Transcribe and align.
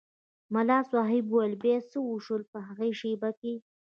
ملا 0.53 0.79
صاحب 0.91 1.23
وویل 1.29 1.53
بیا 1.63 1.77
څه 1.91 1.97
وشول 2.09 2.41
په 2.51 2.59
هغې 2.67 2.91
شېبه 2.99 3.29
کې. 3.39 3.53